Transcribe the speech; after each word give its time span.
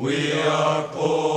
le 0.00 1.27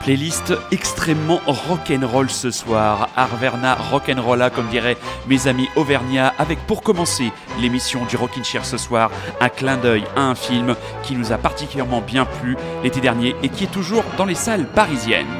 Playlist 0.00 0.54
extrêmement 0.72 1.40
rock'n'roll 1.46 2.28
ce 2.28 2.50
soir. 2.50 3.08
Arverna 3.16 3.74
rock'n'rolla, 3.74 4.50
comme 4.50 4.66
diraient 4.68 4.96
mes 5.26 5.46
amis 5.48 5.68
Auvergnat, 5.76 6.34
avec 6.38 6.58
pour 6.66 6.82
commencer 6.82 7.32
l'émission 7.60 8.04
du 8.06 8.16
Rockin' 8.16 8.44
Chair 8.44 8.64
ce 8.64 8.78
soir, 8.78 9.10
un 9.40 9.48
clin 9.48 9.76
d'œil 9.76 10.04
à 10.16 10.22
un 10.22 10.34
film 10.34 10.76
qui 11.02 11.14
nous 11.14 11.32
a 11.32 11.38
particulièrement 11.38 12.00
bien 12.00 12.24
plu 12.24 12.56
l'été 12.82 13.00
dernier 13.00 13.34
et 13.42 13.48
qui 13.48 13.64
est 13.64 13.72
toujours 13.72 14.04
dans 14.16 14.24
les 14.24 14.34
salles 14.34 14.66
parisiennes. 14.74 15.39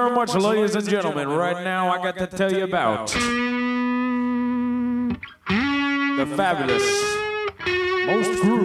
Very 0.00 0.14
much, 0.14 0.34
ladies 0.34 0.74
and 0.74 0.88
gentlemen. 0.88 1.28
Right 1.28 1.62
now, 1.62 1.90
I 1.90 2.02
got 2.02 2.16
to 2.18 2.26
tell 2.26 2.52
you 2.52 2.64
about 2.64 3.08
the 6.16 6.26
fabulous, 6.36 6.82
most 8.06 8.30
groovy 8.42 8.59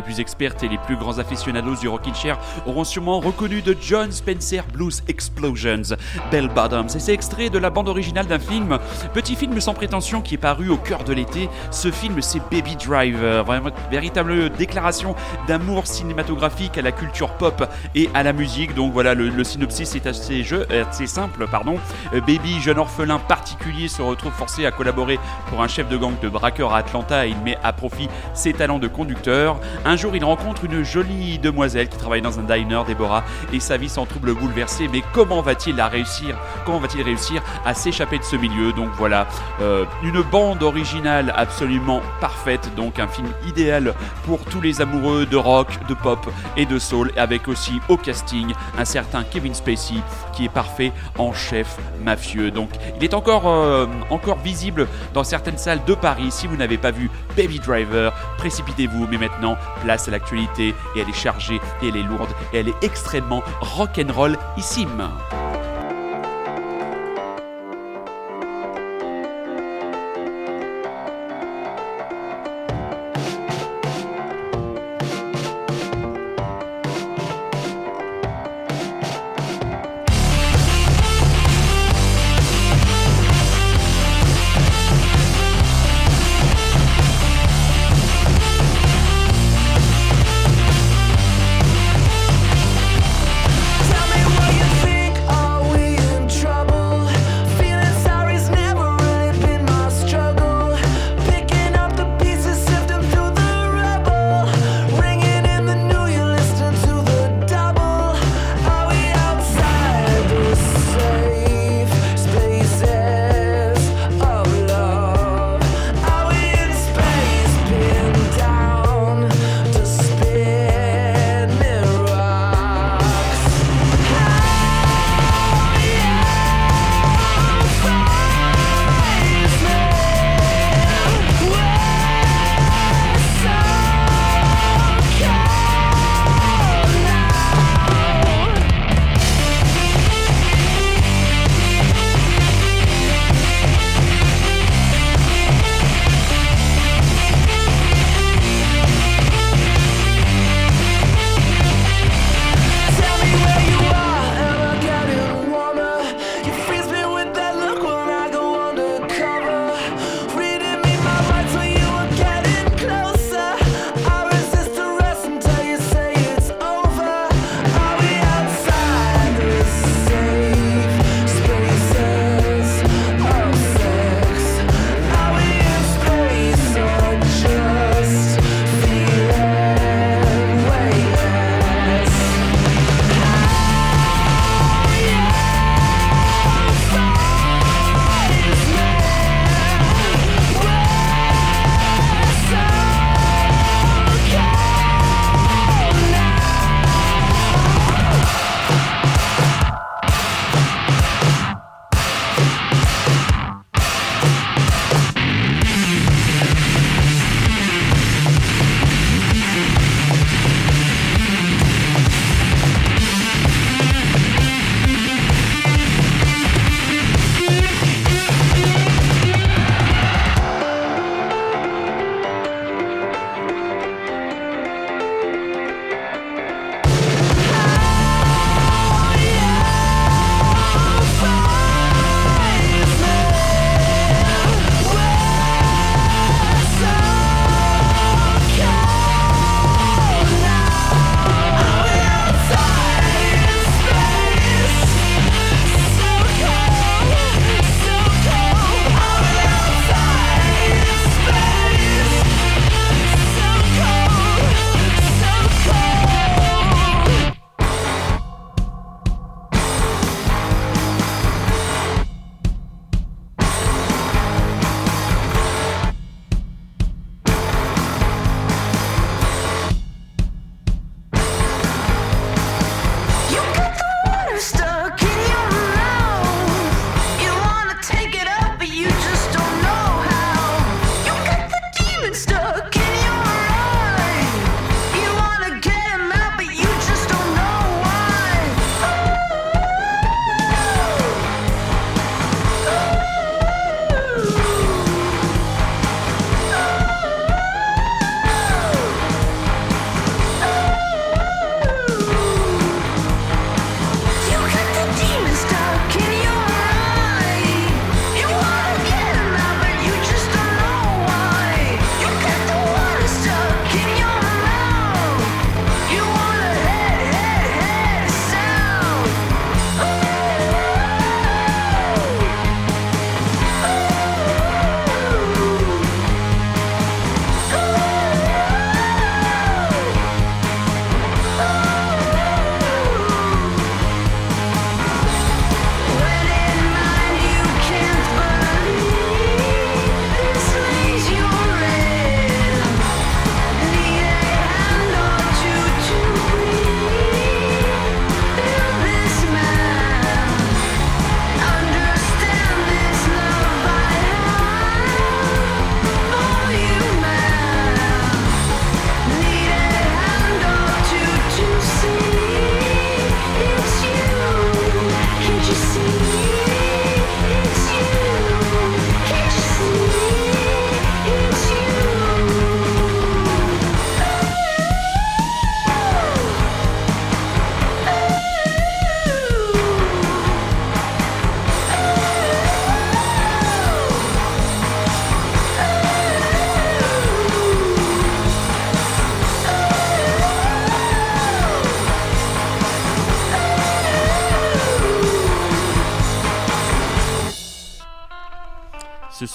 Les 0.00 0.04
plus 0.04 0.20
expertes 0.20 0.62
et 0.62 0.68
les 0.68 0.78
plus 0.78 0.96
grands 0.96 1.18
aficionados 1.18 1.76
du 1.76 1.86
rockin' 1.86 2.14
chair 2.14 2.38
auront 2.64 2.84
sûrement 2.84 3.20
reconnu 3.20 3.60
de 3.60 3.76
John 3.78 4.10
Spencer 4.10 4.64
Blues 4.72 5.02
Explosions, 5.08 5.94
Bell 6.30 6.48
Bottoms. 6.48 6.88
Et 6.96 6.98
c'est 6.98 7.12
extrait 7.12 7.50
de 7.50 7.58
la 7.58 7.68
bande 7.68 7.86
originale 7.86 8.26
d'un 8.26 8.38
film, 8.38 8.78
petit 9.12 9.36
film 9.36 9.60
sans 9.60 9.74
prétention 9.74 10.22
qui 10.22 10.36
est 10.36 10.38
paru 10.38 10.70
au 10.70 10.78
cœur 10.78 11.04
de 11.04 11.12
l'été. 11.12 11.50
Ce 11.70 11.90
film, 11.90 12.22
c'est 12.22 12.40
Baby 12.50 12.76
Driver, 12.76 13.44
véritable 13.90 14.48
déclaration 14.48 15.14
d'amour 15.46 15.86
cinématographique 15.86 16.78
à 16.78 16.82
la 16.82 16.92
culture 16.92 17.32
pop 17.32 17.62
et 17.94 18.08
à 18.14 18.22
la 18.22 18.32
musique. 18.32 18.74
Donc 18.74 18.94
voilà, 18.94 19.12
le, 19.12 19.44
synopsis 19.44 19.96
est 19.96 20.06
assez, 20.06 21.06
simple, 21.06 21.46
pardon. 21.46 21.74
Euh, 22.14 22.22
Baby, 22.22 22.58
jeune 22.62 22.78
orphelin 22.78 23.18
particulier, 23.18 23.88
se 23.88 24.00
retrouve 24.00 24.32
forcé 24.32 24.64
à 24.64 24.70
collaborer 24.70 25.18
pour 25.50 25.62
un 25.62 25.68
chef 25.68 25.90
de 25.90 25.98
gang 25.98 26.18
de 26.22 26.28
braqueurs 26.30 26.72
à 26.72 26.78
Atlanta 26.78 27.26
et 27.26 27.30
il 27.32 27.38
met 27.44 27.58
à 27.62 27.74
profit 27.74 28.08
ses 28.32 28.54
talents 28.54 28.78
de 28.78 28.88
conducteur. 28.88 29.60
Jour, 29.96 30.14
il 30.16 30.24
rencontre 30.24 30.64
une 30.64 30.82
jolie 30.82 31.38
demoiselle 31.38 31.88
qui 31.88 31.98
travaille 31.98 32.22
dans 32.22 32.38
un 32.38 32.42
diner, 32.42 32.82
Déborah, 32.86 33.24
et 33.52 33.60
sa 33.60 33.76
vie 33.76 33.88
s'en 33.88 34.06
trouble 34.06 34.34
bouleversée. 34.34 34.88
Mais 34.88 35.02
comment 35.12 35.42
va-t-il 35.42 35.76
la 35.76 35.88
réussir? 35.88 36.36
Comment 36.64 36.78
va-t-il 36.78 37.02
réussir 37.02 37.42
à 37.64 37.74
s'échapper 37.74 38.18
de 38.18 38.24
ce 38.24 38.36
milieu? 38.36 38.72
Donc 38.72 38.90
voilà, 38.96 39.26
euh, 39.60 39.84
une 40.02 40.22
bande 40.22 40.62
originale 40.62 41.32
absolument 41.36 42.00
parfaite. 42.20 42.70
Donc 42.76 42.98
un 42.98 43.08
film 43.08 43.28
idéal 43.46 43.94
pour 44.24 44.40
tous 44.44 44.60
les 44.60 44.80
amoureux 44.80 45.26
de 45.26 45.36
rock, 45.36 45.68
de 45.88 45.94
pop 45.94 46.30
et 46.56 46.66
de 46.66 46.78
soul, 46.78 47.12
avec 47.16 47.48
aussi 47.48 47.80
au 47.88 47.96
casting 47.96 48.52
un 48.78 48.84
certain 48.84 49.24
Kevin 49.24 49.54
Spacey 49.54 49.96
est 50.44 50.52
parfait 50.52 50.92
en 51.18 51.32
chef 51.32 51.76
mafieux. 52.02 52.50
Donc 52.50 52.70
il 52.96 53.04
est 53.04 53.14
encore, 53.14 53.48
euh, 53.48 53.86
encore 54.10 54.38
visible 54.38 54.86
dans 55.14 55.24
certaines 55.24 55.58
salles 55.58 55.84
de 55.86 55.94
Paris. 55.94 56.30
Si 56.30 56.46
vous 56.46 56.56
n'avez 56.56 56.78
pas 56.78 56.90
vu 56.90 57.10
Baby 57.36 57.58
Driver, 57.58 58.12
précipitez-vous. 58.38 59.06
Mais 59.10 59.18
maintenant, 59.18 59.56
place 59.82 60.08
à 60.08 60.10
l'actualité 60.10 60.74
et 60.94 61.00
elle 61.00 61.08
est 61.08 61.12
chargée 61.12 61.60
et 61.82 61.88
elle 61.88 61.96
est 61.96 62.02
lourde 62.02 62.30
et 62.52 62.58
elle 62.58 62.68
est 62.68 62.82
extrêmement 62.82 63.42
rock'n'roll-issime. 63.60 65.08
Tell 65.30 65.49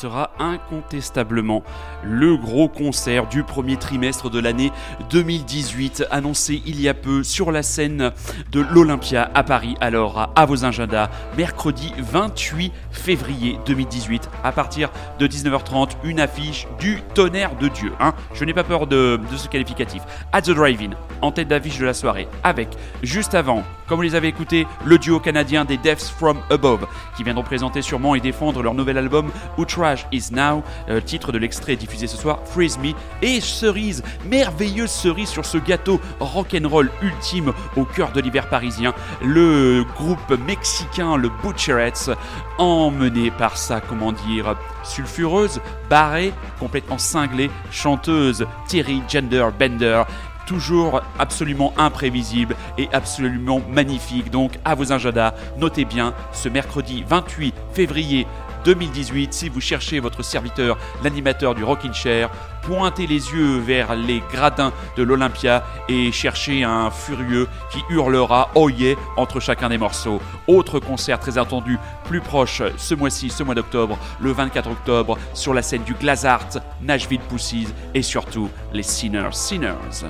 sera 0.06 0.30
incontestablement 0.40 1.64
le 2.10 2.38
gros 2.38 2.68
concert 2.68 3.28
du 3.28 3.44
premier 3.44 3.78
trimestre 3.78 4.30
de 4.30 4.40
l'année 4.40 4.72
2018, 5.10 6.06
annoncé 6.12 6.62
il 6.66 6.80
y 6.80 6.88
a 6.88 6.94
peu 6.94 7.24
sur 7.24 7.52
la 7.52 7.64
scène 7.64 8.12
de 8.52 8.62
l'Olympia 8.62 9.30
à 9.34 9.44
Paris. 9.44 9.76
Alors, 9.82 10.32
à 10.36 10.46
vos 10.46 10.66
agendas, 10.66 11.10
mercredi 11.38 11.94
28 11.98 12.72
février 12.92 13.58
2018, 13.66 14.30
à 14.44 14.52
partir 14.52 14.92
de 15.20 15.28
19h30, 15.28 15.92
une 16.04 16.20
affiche 16.20 16.68
du 16.80 17.02
tonnerre 17.14 17.56
de 17.56 17.68
Dieu. 17.68 17.92
Hein. 18.00 18.14
Je 18.34 18.46
n'ai 18.46 18.54
pas 18.54 18.64
peur 18.64 18.88
de, 18.88 19.20
ce 19.36 19.48
qualificatif. 19.48 20.04
At 20.32 20.44
the 20.44 20.52
Drive-In, 20.52 20.92
en 21.22 21.32
tête 21.32 21.48
d'affiche 21.48 21.80
de 21.80 21.86
la 21.86 21.94
soirée, 21.94 22.28
avec, 22.44 22.70
juste 23.02 23.34
avant, 23.34 23.64
comme 23.88 23.98
vous 23.98 24.04
les 24.04 24.16
avez 24.16 24.28
écoutés, 24.28 24.68
le 24.86 24.98
duo 24.98 25.20
canadien 25.20 25.66
des 25.66 25.78
Deaths 25.78 26.14
from 26.18 26.38
Above, 26.50 26.88
qui 27.18 27.24
viendront 27.24 27.44
présenter 27.44 27.82
sûrement 27.82 28.16
et 28.16 28.20
défendre 28.20 28.62
leur 28.62 28.74
nouvel 28.74 28.98
album 28.98 29.32
Outrage 29.58 30.08
Is 30.12 30.30
Now, 30.32 30.64
euh, 30.90 31.02
titre 31.02 31.32
de 31.32 31.38
l'extrait 31.38 31.76
diffusé 31.76 31.95
ce 31.98 32.18
soir, 32.18 32.40
Freeze 32.46 32.78
Me, 32.78 32.94
et 33.22 33.42
cerise, 33.42 34.04
merveilleuse 34.30 34.92
cerise 34.92 35.30
sur 35.30 35.46
ce 35.46 35.58
gâteau 35.58 36.00
rock'n'roll 36.20 36.92
ultime 37.02 37.54
au 37.76 37.86
cœur 37.86 38.12
de 38.12 38.22
l'hiver 38.22 38.50
parisien, 38.50 38.94
le 39.24 39.84
groupe 39.96 40.38
mexicain, 40.46 41.18
le 41.18 41.30
Butcherettes, 41.44 42.12
emmené 42.58 43.32
par 43.32 43.58
sa, 43.58 43.82
comment 43.82 44.12
dire, 44.12 44.56
sulfureuse, 44.84 45.62
barrée, 45.90 46.34
complètement 46.60 46.98
cinglée, 46.98 47.50
chanteuse 47.72 48.46
Thierry 48.68 49.02
Gender 49.08 49.48
Bender 49.58 50.04
toujours 50.46 51.02
absolument 51.20 51.74
imprévisible 51.78 52.56
et 52.78 52.88
absolument 52.94 53.62
magnifique. 53.70 54.32
Donc 54.32 54.60
à 54.64 54.76
vos 54.76 54.92
agendas, 54.92 55.34
notez 55.58 55.86
bien 55.86 56.14
ce 56.32 56.50
mercredi 56.50 57.04
28 57.08 57.56
février 57.74 58.28
2018, 58.66 59.34
si 59.34 59.50
vous 59.50 59.62
cherchez 59.62 60.00
votre 60.00 60.24
serviteur, 60.24 60.78
l'animateur 61.04 61.54
du 61.54 61.64
Rockin' 61.64 61.94
Chair, 61.94 62.30
pointez 62.64 63.06
les 63.06 63.32
yeux 63.32 63.60
vers 63.60 63.96
les 63.96 64.22
gradins 64.34 64.74
de 64.98 65.04
l'Olympia 65.04 65.64
et 65.88 66.12
cherchez 66.12 66.64
un 66.64 66.90
furieux 66.90 67.48
qui 67.72 67.80
hurlera 67.90 68.50
Oh 68.56 68.70
yeah 68.70 68.96
entre 69.18 69.40
chacun 69.40 69.70
des 69.70 69.78
morceaux. 69.78 70.20
Autre 70.48 70.80
concert 70.80 71.20
très 71.20 71.38
attendu, 71.38 71.78
plus 72.06 72.22
proche 72.22 72.64
ce 72.78 72.96
mois-ci, 72.96 73.30
ce 73.30 73.44
mois 73.44 73.56
d'octobre, 73.56 74.00
le 74.20 74.32
24 74.32 74.72
octobre, 74.72 75.18
sur 75.34 75.54
la 75.54 75.62
scène 75.62 75.84
du 75.84 75.94
Glazart, 75.94 76.50
Nashville 76.82 77.22
Pussies 77.30 77.68
et 77.94 78.02
surtout 78.02 78.50
les 78.74 78.84
Sinners 78.84 79.30
Sinners. 79.32 80.06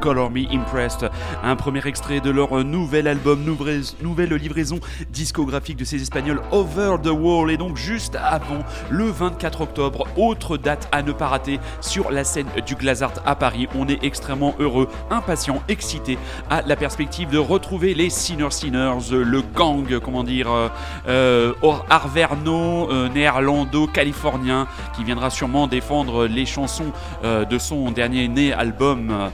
Color 0.00 0.30
Me 0.30 0.46
Impressed, 0.52 1.06
un 1.42 1.56
premier 1.56 1.86
extrait 1.86 2.20
de 2.20 2.30
leur 2.30 2.64
nouvel 2.64 3.08
album, 3.08 3.44
nouvelle 3.44 4.34
livraison 4.34 4.78
discographique 5.10 5.76
de 5.76 5.84
ces 5.84 6.00
Espagnols 6.02 6.40
Over 6.52 6.96
the 7.02 7.10
Wall, 7.10 7.50
et 7.50 7.56
donc 7.56 7.76
juste 7.76 8.16
avant 8.16 8.60
le 8.90 9.04
24 9.04 9.60
octobre, 9.60 10.06
autre 10.16 10.56
date 10.56 10.88
à 10.92 11.02
ne 11.02 11.12
pas 11.12 11.28
rater 11.28 11.60
sur 11.80 12.10
la 12.10 12.24
scène 12.24 12.46
du 12.66 12.74
Glazart 12.74 13.14
à 13.26 13.34
Paris. 13.34 13.68
On 13.74 13.88
est 13.88 14.02
extrêmement 14.04 14.54
heureux, 14.58 14.88
impatient, 15.10 15.62
excité 15.68 16.18
à 16.50 16.62
la 16.62 16.76
perspective 16.76 17.28
de 17.30 17.38
retrouver 17.38 17.94
les 17.94 18.10
Sinner 18.10 18.50
Sinners, 18.50 19.10
le 19.10 19.42
gang, 19.42 19.98
comment 20.00 20.24
dire, 20.24 20.50
euh, 20.50 20.68
euh 21.08 21.52
arverno, 21.90 22.90
euh, 22.90 23.08
néerlando-californien, 23.08 24.66
qui 24.96 25.04
viendra 25.04 25.30
sûrement 25.30 25.66
défendre 25.66 26.26
les 26.26 26.46
chansons 26.46 26.92
de 27.22 27.58
son 27.58 27.90
dernier 27.90 28.28
né 28.28 28.52
album 28.52 29.10
euh, 29.10 29.28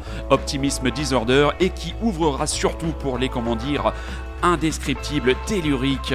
Disorder 0.95 1.49
et 1.61 1.71
qui 1.71 1.95
ouvrira 2.01 2.47
surtout 2.47 2.93
pour 3.01 3.19
les 3.19 3.29
comment 3.29 3.57
dire 3.57 3.93
indescriptibles, 4.43 5.35
telluriques 5.47 6.15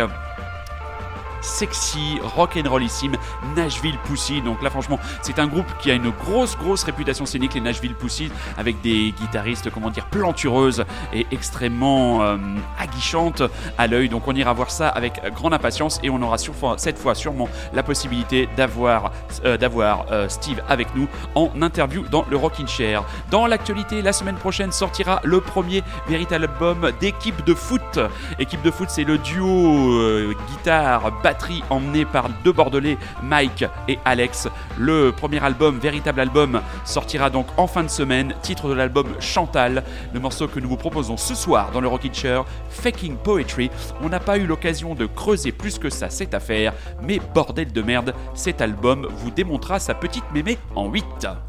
sexy, 1.41 2.19
rock'n'rollissime, 2.36 3.15
Nashville 3.56 3.97
Pussy. 4.06 4.41
Donc 4.41 4.62
là, 4.62 4.69
franchement, 4.69 4.99
c'est 5.21 5.39
un 5.39 5.47
groupe 5.47 5.67
qui 5.82 5.91
a 5.91 5.93
une 5.93 6.10
grosse, 6.10 6.58
grosse 6.58 6.84
réputation 6.84 7.25
scénique, 7.25 7.54
les 7.54 7.62
Nashville 7.62 7.95
Pussy, 7.95 8.32
avec 8.58 8.82
des 8.82 9.13
guitaristes, 9.19 9.69
comment 9.69 9.89
dire, 9.89 10.06
plantureuses 10.08 10.86
et 11.13 11.25
extrêmement 11.32 12.21
euh, 12.21 12.38
aguichantes 12.78 13.43
à 13.78 13.88
l'œil. 13.88 14.10
Donc 14.10 14.28
on 14.28 14.36
ira 14.36 14.54
voir 14.54 14.71
ça 14.71 14.89
avec 14.89 15.21
grande 15.34 15.54
impatience 15.54 15.99
et 16.04 16.10
on 16.10 16.21
aura 16.21 16.38
cette 16.78 16.97
fois 16.97 17.15
sûrement 17.15 17.49
la 17.73 17.84
possibilité 17.84 18.49
d'avoir 18.58 19.12
euh, 19.45 19.58
d'avoir 19.58 20.06
euh, 20.12 20.28
Steve 20.30 20.62
avec 20.67 20.95
nous 20.95 21.08
en 21.36 21.49
interview 21.62 22.04
dans 22.10 22.25
le 22.30 22.38
Rockin' 22.38 22.67
Chair. 22.67 23.04
Dans 23.32 23.47
l'actualité, 23.47 24.02
la 24.02 24.13
semaine 24.13 24.36
prochaine 24.36 24.71
sortira 24.71 25.21
le 25.23 25.41
premier 25.41 25.84
véritable 26.08 26.45
album 26.45 26.91
d'équipe 26.99 27.43
de 27.45 27.54
foot. 27.54 27.99
Équipe 28.39 28.62
de 28.62 28.71
foot, 28.71 28.89
c'est 28.89 29.04
le 29.04 29.17
duo 29.17 30.34
guitare 30.49 31.12
batterie 31.29 31.63
emmenée 31.69 32.05
par 32.05 32.27
deux 32.43 32.51
Bordelais, 32.51 32.97
Mike 33.21 33.63
et 33.87 33.99
Alex. 34.03 34.47
Le 34.79 35.11
premier 35.11 35.43
album, 35.43 35.77
véritable 35.77 36.21
album, 36.21 36.59
sortira 36.85 37.29
donc 37.29 37.45
en 37.55 37.67
fin 37.67 37.83
de 37.83 37.87
semaine. 37.87 38.33
Titre 38.41 38.67
de 38.67 38.73
l'album 38.73 39.05
Chantal, 39.19 39.83
le 40.11 40.19
morceau 40.19 40.47
que 40.47 40.59
nous 40.59 40.69
vous 40.69 40.75
proposons 40.75 41.17
ce 41.17 41.35
soir 41.35 41.69
dans 41.71 41.81
le 41.81 41.87
Rockin' 41.87 42.11
Chair, 42.11 42.45
Faking 42.71 43.15
Poetry. 43.15 43.69
On 44.01 44.09
n'a 44.09 44.19
pas 44.19 44.39
eu 44.39 44.47
l'occasion 44.47 44.95
de 44.95 45.05
creuser 45.05 45.51
plus 45.51 45.77
que 45.77 45.91
ça 45.91 46.09
cette 46.09 46.33
affaire, 46.33 46.73
mais 46.99 47.19
bordel 47.35 47.71
de 47.71 47.81
merde, 47.83 48.15
cet 48.33 48.59
album 48.59 49.07
vous 49.17 49.29
démontrera 49.29 49.77
sa 49.77 49.93
petite 49.93 50.31
mémé 50.33 50.57
en 50.75 50.89
8. 50.89 51.48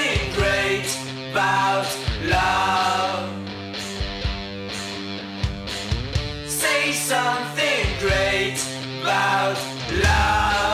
about 1.31 1.87
love. 2.25 3.29
Say 6.45 6.91
something 6.91 7.85
great 7.99 8.59
about 9.01 9.57
love. 10.03 10.70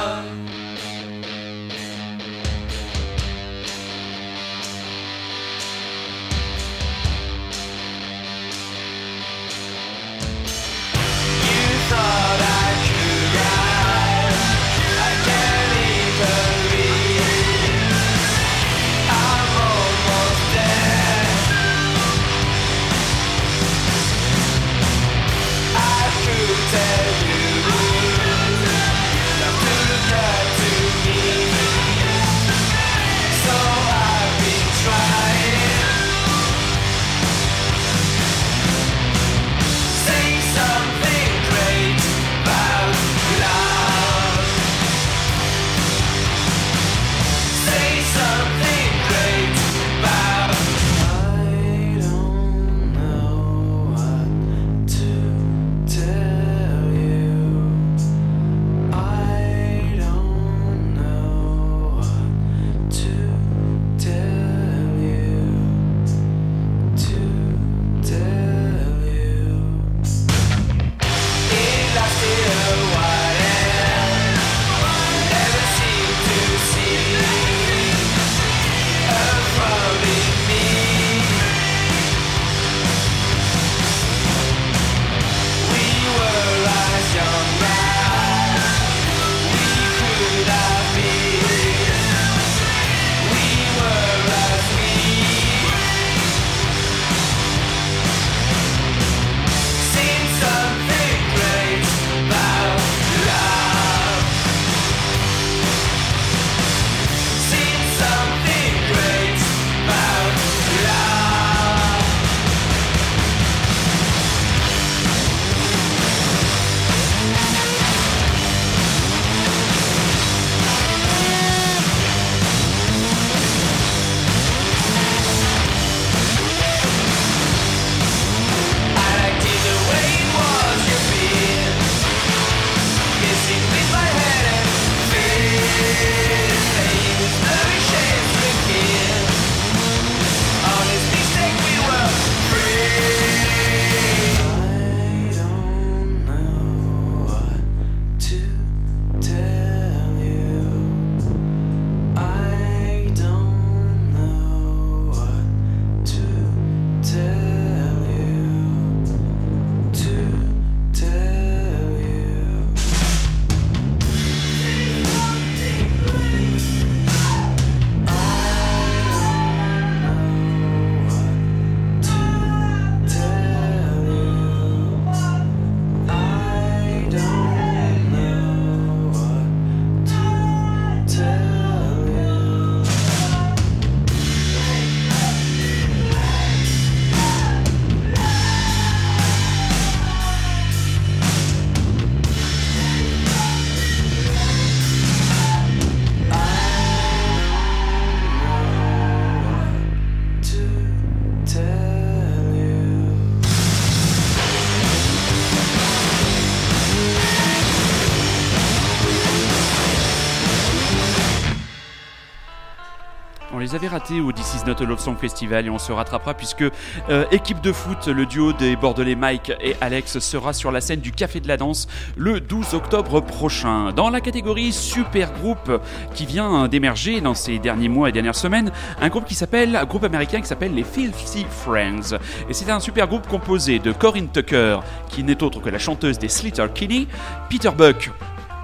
Les 213.68 213.76
avait 213.76 213.88
ratés 213.90 214.22
au 214.22 214.32
This 214.32 214.56
Is 214.56 214.66
Not 214.66 214.82
a 214.82 214.86
Love 214.86 215.00
Song 215.00 215.18
Festival 215.18 215.66
et 215.66 215.70
on 215.70 215.78
se 215.78 215.92
rattrapera 215.92 216.34
puisque 216.34 216.64
euh, 217.10 217.26
équipe 217.32 217.60
de 217.60 217.74
foot, 217.74 218.08
le 218.08 218.26
duo 218.26 218.54
des 218.54 218.78
Bordelais 218.78 219.16
Mike 219.16 219.52
et 219.60 219.76
Alex 219.82 220.20
sera 220.20 220.54
sur 220.54 220.72
la 220.72 220.80
scène 220.80 221.02
du 221.02 221.12
Café 221.12 221.42
de 221.42 221.50
la 221.50 221.58
Danse 221.58 221.90
le 222.16 222.40
12 222.40 222.76
octobre 222.76 223.20
prochain. 223.20 223.92
Dans 223.92 224.10
la 224.10 224.22
catégorie 224.22 224.72
super 224.72 225.34
groupe 225.34 225.82
qui 226.14 226.26
vient 226.26 226.70
d'émerger 226.70 227.20
dans 227.20 227.34
ces 227.34 227.60
derniers 227.60 227.90
mois 227.90 228.08
et 228.08 228.14
dernières 228.14 228.36
semaines, 228.36 228.72
un 229.02 229.10
groupe 229.10 229.26
qui 229.26 229.36
s'appelle, 229.36 229.76
un 229.76 229.86
groupe 229.86 230.06
américain 230.06 230.40
qui 230.40 230.48
s'appelle 230.48 230.74
les 230.74 230.86
Filthy 230.86 231.46
Friends. 231.50 232.18
Et 232.48 232.54
c'est 232.54 232.72
un 232.72 232.80
super 232.80 233.08
groupe 233.08 233.28
composé 233.28 233.80
de 233.80 233.92
Corinne 233.92 234.30
Tucker, 234.30 234.80
qui 235.10 235.26
n'est 235.26 235.44
autre 235.44 235.60
que 235.60 235.70
la 235.70 235.80
chanteuse 235.80 236.20
des 236.20 236.30
Slater 236.30 236.68
Kinney, 236.74 237.08
Peter 237.50 237.72
Buck, 237.76 238.12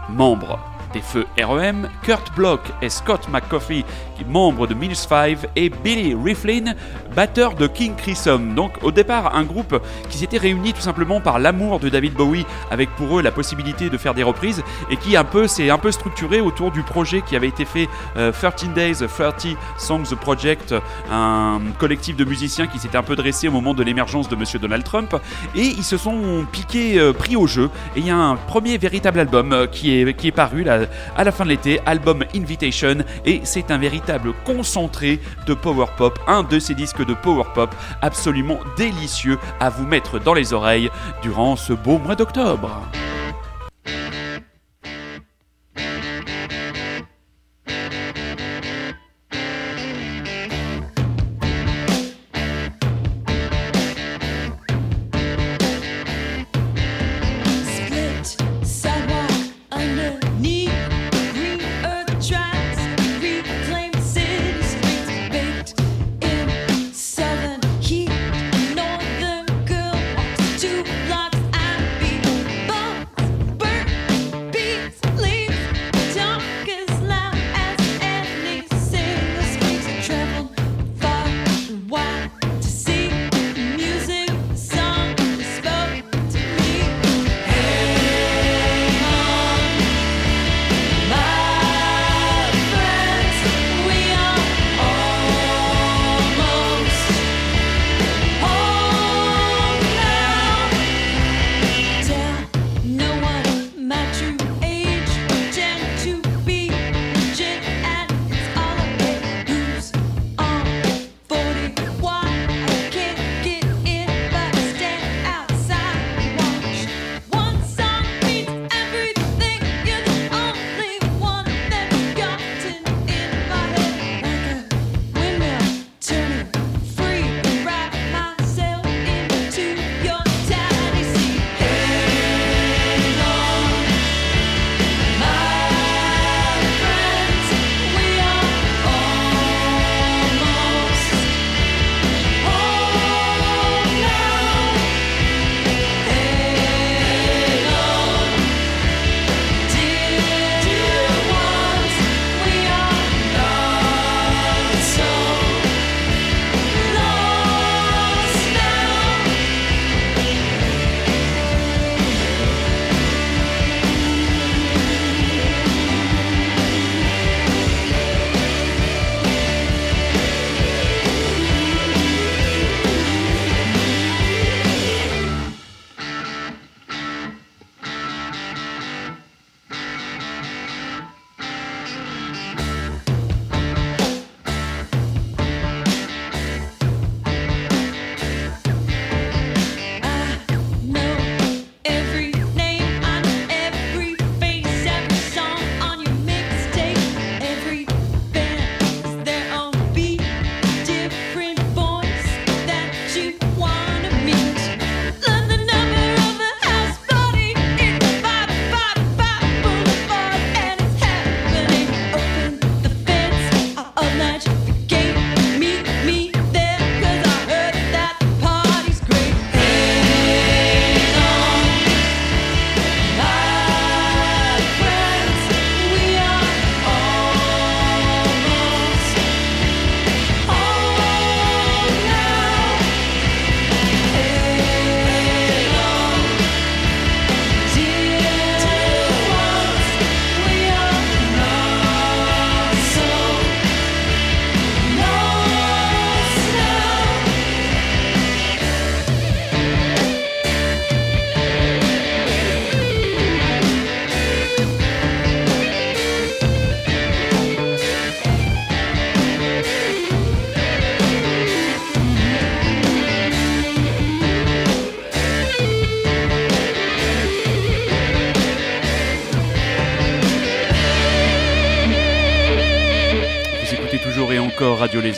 membre 0.07 0.72
des 0.93 1.01
feux 1.01 1.25
REM, 1.41 1.89
Kurt 2.03 2.33
Block 2.35 2.61
et 2.81 2.89
Scott 2.89 3.27
McCoffey, 3.29 3.83
membres 4.27 4.67
de 4.67 4.73
Minus 4.73 5.07
5, 5.07 5.37
et 5.55 5.69
Billy 5.69 6.15
Riflin, 6.15 6.73
batteur 7.15 7.55
de 7.55 7.67
King 7.67 7.95
Crimson. 7.95 8.39
Donc 8.55 8.73
au 8.81 8.91
départ, 8.91 9.35
un 9.35 9.43
groupe 9.43 9.81
qui 10.09 10.17
s'était 10.17 10.37
réuni 10.37 10.73
tout 10.73 10.81
simplement 10.81 11.21
par 11.21 11.39
l'amour 11.39 11.79
de 11.79 11.89
David 11.89 12.13
Bowie, 12.13 12.45
avec 12.71 12.89
pour 12.91 13.19
eux 13.19 13.21
la 13.21 13.31
possibilité 13.31 13.89
de 13.89 13.97
faire 13.97 14.13
des 14.13 14.23
reprises, 14.23 14.63
et 14.89 14.97
qui 14.97 15.15
un 15.17 15.23
peu 15.23 15.47
s'est 15.47 15.69
un 15.69 15.77
peu 15.77 15.91
structuré 15.91 16.41
autour 16.41 16.71
du 16.71 16.83
projet 16.83 17.21
qui 17.21 17.35
avait 17.35 17.47
été 17.47 17.65
fait 17.65 17.87
13 18.15 18.33
euh, 18.43 18.73
Days, 18.75 19.07
30 19.07 19.57
Songs 19.77 20.15
Project, 20.19 20.73
un 21.11 21.59
collectif 21.79 22.15
de 22.15 22.25
musiciens 22.25 22.67
qui 22.67 22.79
s'était 22.79 22.97
un 22.97 23.03
peu 23.03 23.15
dressé 23.15 23.47
au 23.47 23.51
moment 23.51 23.73
de 23.73 23.83
l'émergence 23.83 24.29
de 24.29 24.35
Monsieur 24.35 24.59
Donald 24.59 24.83
Trump, 24.83 25.15
et 25.55 25.65
ils 25.65 25.83
se 25.83 25.97
sont 25.97 26.45
piqués, 26.51 26.99
euh, 26.99 27.13
pris 27.13 27.35
au 27.35 27.47
jeu, 27.47 27.69
et 27.95 27.99
il 27.99 28.07
y 28.07 28.11
a 28.11 28.17
un 28.17 28.35
premier 28.35 28.77
véritable 28.77 29.19
album 29.19 29.53
euh, 29.53 29.67
qui 29.67 29.99
est, 29.99 30.13
qui 30.13 30.27
est 30.27 30.31
paru 30.31 30.63
là, 30.63 30.82
à 31.15 31.23
la 31.23 31.31
fin 31.31 31.43
de 31.43 31.49
l'été, 31.49 31.79
album 31.85 32.23
Invitation, 32.35 32.97
et 33.25 33.41
c'est 33.43 33.71
un 33.71 33.77
véritable 33.77 34.33
concentré 34.45 35.19
de 35.47 35.53
power 35.53 35.87
pop, 35.97 36.19
un 36.27 36.43
de 36.43 36.59
ces 36.59 36.75
disques 36.75 37.05
de 37.05 37.13
power 37.13 37.45
pop 37.53 37.73
absolument 38.01 38.59
délicieux 38.77 39.37
à 39.59 39.69
vous 39.69 39.85
mettre 39.85 40.19
dans 40.19 40.33
les 40.33 40.53
oreilles 40.53 40.89
durant 41.21 41.55
ce 41.55 41.73
beau 41.73 41.97
mois 41.97 42.15
d'octobre. 42.15 42.81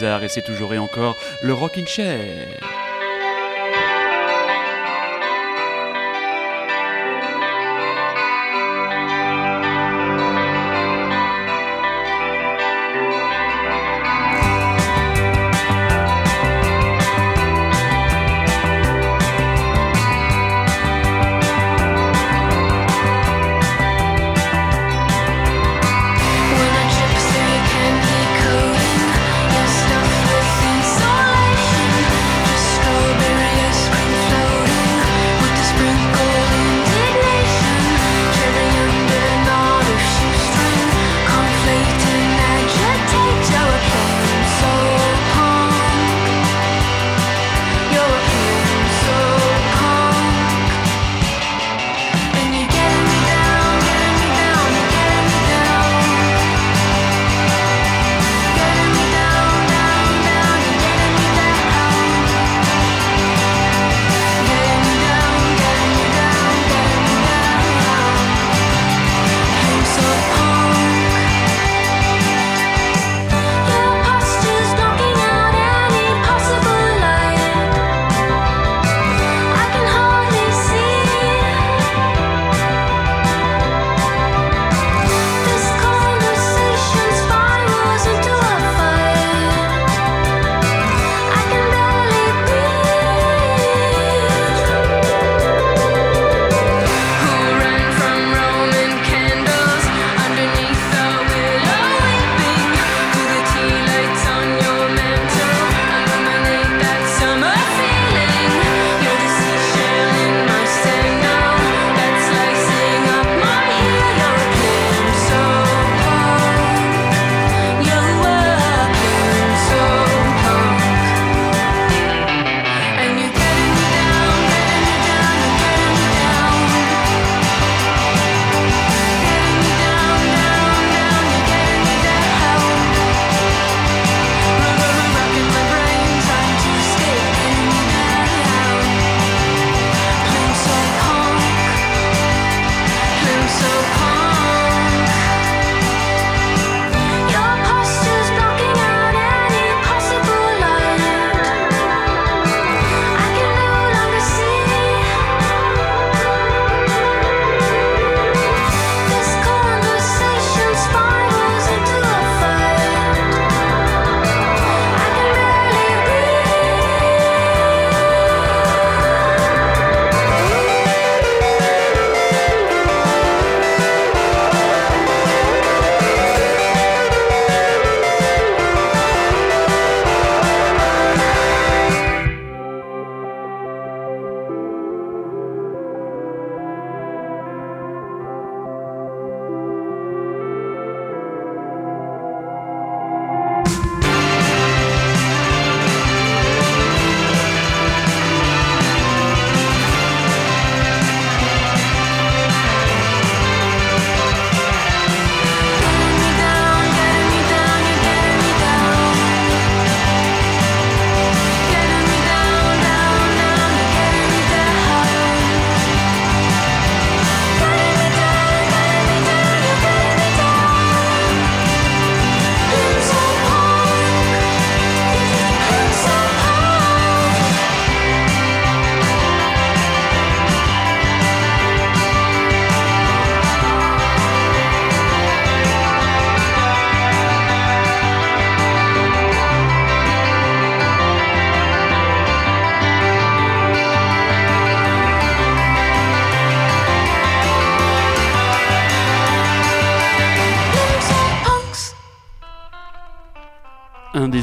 Et 0.04 0.28
c'est 0.28 0.42
toujours 0.42 0.74
et 0.74 0.78
encore 0.78 1.18
le 1.42 1.54
Rockin' 1.54 1.88
Chair. 1.88 2.75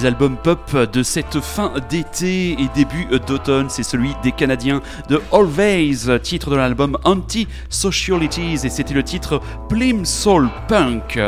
Albums 0.07 0.37
pop 0.37 0.77
de 0.77 1.03
cette 1.03 1.41
fin 1.41 1.73
d'été 1.89 2.53
et 2.53 2.69
début 2.75 3.07
d'automne, 3.27 3.69
c'est 3.71 3.83
celui 3.83 4.11
des 4.23 4.33
Canadiens 4.33 4.81
de 5.09 5.21
Always, 5.33 6.21
titre 6.21 6.51
de 6.51 6.57
l'album 6.57 6.99
Anti-Socialities, 7.05 8.61
et 8.65 8.69
c'était 8.71 8.95
le 8.95 9.03
titre 9.03 9.41
Plim 9.69 10.05
Soul 10.05 10.49
Punk. 10.69 11.21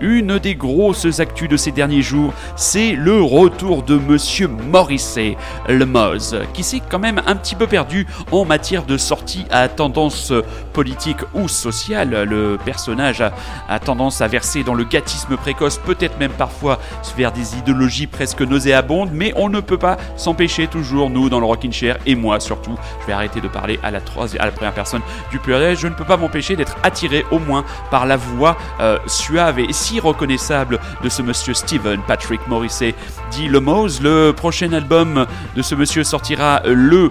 Une 0.00 0.38
des 0.38 0.54
grosses 0.54 1.18
actus 1.20 1.48
de 1.48 1.56
ces 1.56 1.72
derniers 1.72 2.02
jours, 2.02 2.32
c'est 2.56 2.92
le 2.92 3.20
retour 3.20 3.82
de 3.82 3.96
Monsieur 3.96 4.48
Morrissey, 4.48 5.36
le 5.68 5.84
Moz, 5.86 6.36
qui 6.54 6.62
s'est 6.62 6.82
quand 6.88 6.98
même 6.98 7.20
un 7.26 7.34
petit 7.34 7.54
peu 7.54 7.66
perdu 7.66 8.06
en 8.30 8.44
matière 8.44 8.84
de 8.84 8.96
sortie 8.96 9.44
à 9.50 9.68
tendance 9.68 10.32
politique 10.72 11.18
ou 11.34 11.48
sociale. 11.48 12.10
Le 12.28 12.58
personnage 12.64 13.22
a, 13.68 13.78
tendance 13.80 14.20
à 14.20 14.28
verser 14.28 14.62
dans 14.62 14.74
le 14.74 14.84
gâtisme 14.84 15.36
précoce, 15.36 15.78
peut-être 15.78 16.18
même 16.18 16.32
parfois 16.32 16.78
vers 17.16 17.32
des 17.32 17.56
idéologies 17.56 18.06
presque 18.06 18.42
nauséabondes, 18.42 19.10
mais 19.12 19.32
on 19.36 19.48
ne 19.48 19.60
peut 19.60 19.78
pas 19.78 19.96
s'empêcher 20.16 20.68
toujours, 20.68 21.10
nous, 21.10 21.28
dans 21.28 21.40
le 21.40 21.46
Rockin' 21.46 21.72
Chair, 21.72 21.98
et 22.06 22.14
moi 22.14 22.38
surtout, 22.38 22.76
je 23.00 23.06
vais 23.06 23.12
arrêter 23.12 23.40
de 23.40 23.48
parler 23.48 23.80
à 23.82 23.90
la, 23.90 24.00
troisième, 24.00 24.42
à 24.42 24.46
la 24.46 24.52
première 24.52 24.74
personne 24.74 25.02
du 25.30 25.38
pluriel, 25.38 25.76
je 25.76 25.88
ne 25.88 25.94
peux 25.94 26.04
pas 26.04 26.16
m'empêcher 26.16 26.54
d'être 26.54 26.76
attiré 26.82 27.24
au 27.30 27.38
moins 27.38 27.64
par 27.90 28.06
la 28.06 28.16
voix 28.16 28.56
euh, 28.80 28.98
suave 29.06 29.58
et 29.58 29.72
si 29.72 29.87
reconnaissable 29.96 30.78
de 31.02 31.08
ce 31.08 31.22
monsieur 31.22 31.54
Steven 31.54 32.00
Patrick 32.06 32.46
Morrissey, 32.46 32.94
dit 33.30 33.48
Le 33.48 33.60
Mose. 33.60 34.00
Le 34.02 34.32
prochain 34.32 34.72
album 34.72 35.26
de 35.56 35.62
ce 35.62 35.74
monsieur 35.74 36.04
sortira 36.04 36.60
le 36.66 37.10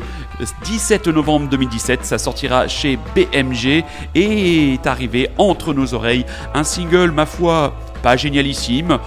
17 0.63 1.07
novembre 1.07 1.49
2017. 1.49 2.05
Ça 2.05 2.17
sortira 2.17 2.67
chez 2.67 2.99
BMG 3.15 3.83
et 4.13 4.73
est 4.73 4.87
arrivé 4.87 5.29
entre 5.37 5.73
nos 5.73 5.93
oreilles 5.93 6.25
un 6.53 6.63
single, 6.63 7.11
ma 7.11 7.25
foi, 7.25 7.73
pas 8.03 8.15
génialissime. 8.15 8.99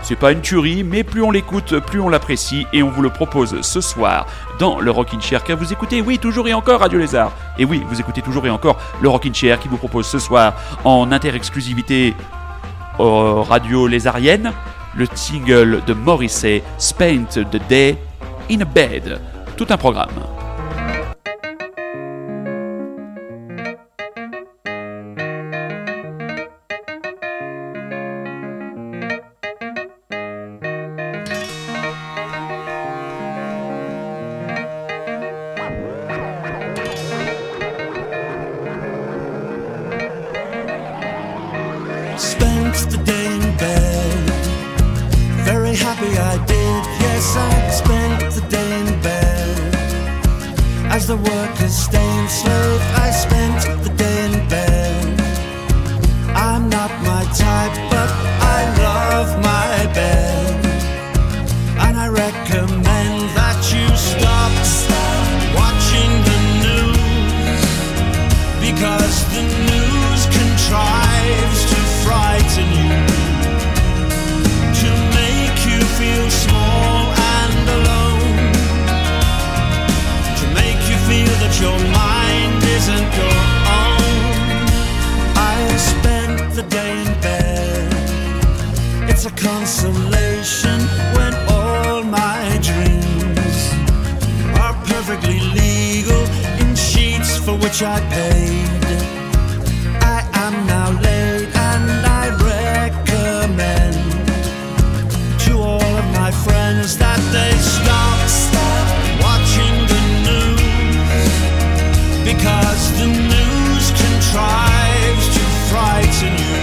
C'est 0.00 0.16
pas 0.16 0.32
une 0.32 0.40
tuerie, 0.40 0.84
mais 0.84 1.02
plus 1.02 1.22
on 1.22 1.30
l'écoute, 1.30 1.80
plus 1.80 2.00
on 2.00 2.08
l'apprécie 2.08 2.66
et 2.72 2.82
on 2.82 2.90
vous 2.90 3.02
le 3.02 3.10
propose 3.10 3.60
ce 3.62 3.80
soir 3.80 4.26
dans 4.58 4.80
le 4.80 4.90
Rockin' 4.90 5.20
Chair 5.20 5.42
car 5.42 5.56
vous 5.56 5.72
écoutez, 5.72 6.00
oui, 6.00 6.18
toujours 6.18 6.48
et 6.48 6.54
encore 6.54 6.80
Radio 6.80 6.98
Lézard. 6.98 7.32
Et 7.58 7.64
oui, 7.64 7.82
vous 7.88 8.00
écoutez 8.00 8.22
toujours 8.22 8.46
et 8.46 8.50
encore 8.50 8.78
le 9.00 9.08
Rockin' 9.08 9.34
Chair 9.34 9.58
qui 9.58 9.68
vous 9.68 9.76
propose 9.76 10.06
ce 10.06 10.18
soir 10.18 10.54
en 10.84 11.10
inter-exclusivité 11.10 12.14
Radio 12.98 13.86
Lézarienne 13.86 14.52
le 14.98 15.06
single 15.14 15.80
de 15.86 15.94
Morrissey, 15.94 16.62
Spent 16.78 17.44
the 17.50 17.68
Day 17.68 17.96
in 18.50 18.60
a 18.60 18.64
Bed. 18.64 19.20
Tout 19.56 19.66
un 19.70 19.76
programme. 19.76 20.37
because 112.32 112.92
the 113.00 113.06
news 113.06 113.84
contrives 114.04 115.26
to 115.36 115.42
frighten 115.70 116.32
you, 116.44 116.60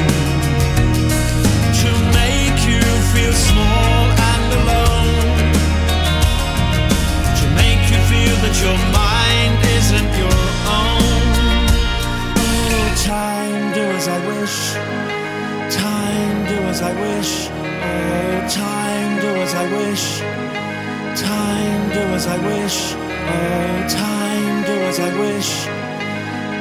to 1.81 1.91
make 2.21 2.59
you 2.69 2.85
feel 3.13 3.33
small 3.33 3.97
and 4.31 4.47
alone, 4.61 5.53
to 7.39 7.45
make 7.61 7.81
you 7.91 7.99
feel 8.11 8.35
that 8.45 8.55
your 8.65 8.79
mind 9.01 9.57
isn't 9.79 10.11
your 10.23 10.41
own. 10.81 11.63
Oh, 12.75 12.87
time, 13.03 13.73
do 13.73 13.83
as 13.99 14.07
I 14.07 14.19
wish. 14.31 14.57
Time, 15.73 16.37
do 16.45 16.57
as 16.71 16.81
I 16.83 16.93
wish. 17.05 17.49
Oh, 17.89 18.47
time, 18.61 19.11
do 19.19 19.29
as 19.45 19.53
I 19.55 19.65
wish. 19.77 20.05
Time, 21.19 21.81
do 21.95 22.01
as 22.13 22.27
I 22.27 22.37
wish. 22.49 23.04
Oh, 23.27 23.87
time, 23.89 24.63
do 24.65 24.73
as 24.89 24.99
I 24.99 25.11
wish. 25.19 25.65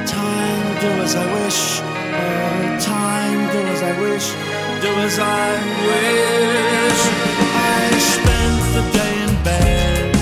Time, 0.09 0.67
do 0.81 0.89
as 1.05 1.15
I 1.15 1.25
wish. 1.37 1.59
Oh, 1.81 2.77
time, 2.81 3.41
do 3.53 3.59
as 3.73 3.81
I 3.83 3.93
wish. 4.01 4.27
Do 4.81 4.91
as 5.07 5.19
I 5.19 5.47
wish. 5.89 7.01
I 7.77 7.97
spent 8.13 8.59
the 8.75 8.83
day 8.97 9.13
in 9.25 9.33
bed. 9.43 10.15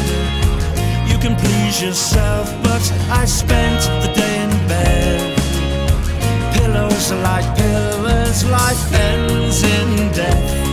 You 1.09 1.17
can 1.17 1.35
please 1.35 1.81
yourself, 1.81 2.47
but 2.61 2.83
I 3.09 3.25
spent 3.25 3.81
the 4.03 4.11
day 4.13 4.35
in 4.43 4.51
bed. 4.67 5.19
Pillows 6.55 7.11
are 7.11 7.21
like 7.21 7.47
pillars, 7.57 8.43
life 8.45 8.93
ends 8.93 9.63
in 9.63 10.11
death. 10.11 10.63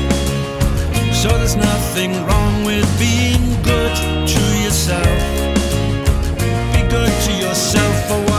So 1.15 1.29
there's 1.29 1.57
nothing 1.57 2.13
wrong 2.27 2.65
with 2.65 2.87
being 2.99 3.45
good 3.63 3.95
to 4.35 4.43
yourself 4.65 5.60
good 6.91 7.13
to 7.23 7.33
yourself 7.33 8.30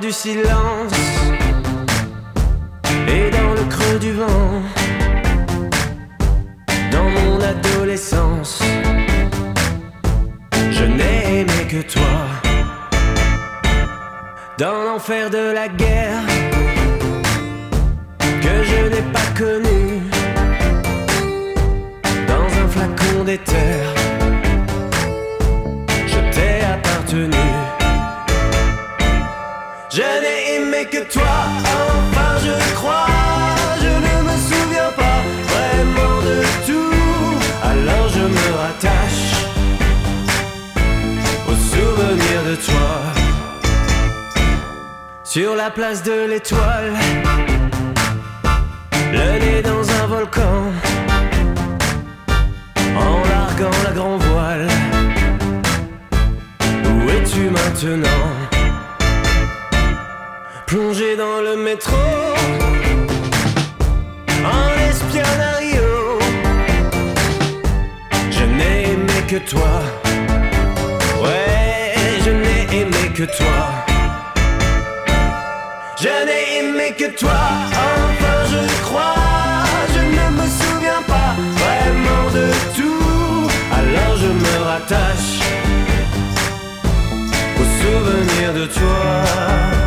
du 0.00 0.12
silence 0.12 0.92
et 3.08 3.30
dans 3.30 3.54
le 3.54 3.64
creux 3.68 3.98
du 3.98 4.12
vent. 4.12 4.62
Dans 6.92 7.08
mon 7.10 7.40
adolescence, 7.40 8.62
je 10.70 10.84
n'ai 10.84 11.40
aimé 11.40 11.66
que 11.68 11.82
toi. 11.82 12.02
Dans 14.58 14.84
l'enfer 14.84 15.28
de 15.30 15.52
la 15.52 15.68
guerre 15.68 16.22
que 18.20 18.62
je 18.62 18.88
n'ai 18.90 19.02
pas 19.12 19.28
connu. 19.36 20.02
Dans 22.28 22.46
un 22.62 22.68
flacon 22.68 23.24
d'éther, 23.24 23.94
je 26.06 26.18
t'ai 26.32 26.64
appartenu. 26.64 27.55
Je 29.96 30.02
n'ai 30.02 30.56
aimé 30.56 30.84
que 30.92 31.10
toi, 31.10 31.36
enfin 31.64 32.36
je 32.44 32.74
crois. 32.74 33.06
Je 33.80 33.92
ne 34.06 34.14
me 34.28 34.36
souviens 34.50 34.92
pas 34.94 35.20
vraiment 35.48 36.16
de 36.20 36.38
tout. 36.66 37.38
Alors 37.62 38.06
je 38.10 38.20
me 38.20 38.46
rattache 38.58 39.26
au 41.48 41.54
souvenir 41.72 42.38
de 42.44 42.56
toi. 42.56 42.90
Sur 45.24 45.56
la 45.56 45.70
place 45.70 46.02
de 46.02 46.26
l'étoile, 46.28 46.92
le 49.14 49.38
nez 49.38 49.62
dans 49.62 49.90
un 50.02 50.06
volcan, 50.08 50.72
en 52.98 53.28
larguant 53.30 53.78
la 53.82 53.92
grand 53.92 54.18
voile. 54.18 54.68
Plongé 60.66 61.16
dans 61.16 61.40
le 61.42 61.56
métro, 61.56 61.94
en 64.44 64.90
espionnariot, 64.90 66.18
je 68.32 68.44
n'ai 68.44 68.90
aimé 68.90 69.18
que 69.28 69.36
toi. 69.48 69.80
Ouais, 71.22 71.94
je 72.24 72.30
n'ai 72.30 72.80
aimé 72.80 73.12
que 73.14 73.22
toi. 73.22 73.58
Je 76.00 76.08
n'ai 76.26 76.58
aimé 76.58 76.94
que 76.98 77.16
toi, 77.16 77.42
enfin 77.88 78.36
je 78.50 78.82
crois. 78.82 79.14
Je 79.94 80.00
ne 80.00 80.26
me 80.36 80.46
souviens 80.48 81.02
pas 81.06 81.36
vraiment 81.62 82.30
de 82.34 82.50
tout, 82.74 83.48
alors 83.72 84.16
je 84.16 84.26
me 84.26 84.64
rattache 84.64 85.32
au 87.56 87.64
souvenir 87.80 88.52
de 88.52 88.66
toi. 88.66 89.85